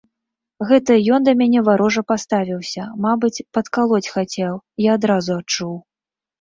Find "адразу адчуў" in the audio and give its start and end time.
5.01-5.81